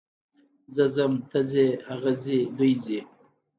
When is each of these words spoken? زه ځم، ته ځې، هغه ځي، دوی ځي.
زه 0.75 0.85
ځم، 0.95 1.13
ته 1.29 1.39
ځې، 1.51 1.67
هغه 1.87 2.11
ځي، 2.23 2.39
دوی 2.57 2.73
ځي. 2.85 2.99